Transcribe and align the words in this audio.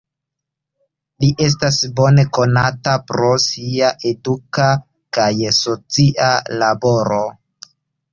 Li 1.23 1.27
estas 1.47 1.75
bone 1.99 2.23
konata 2.37 2.95
pro 3.11 3.29
sia 3.43 3.89
eduka 4.13 4.65
kaj 5.19 5.29
socia 5.59 6.31
laboro. 6.65 7.21